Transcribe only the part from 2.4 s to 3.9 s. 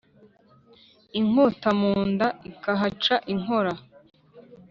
ikahaca inkora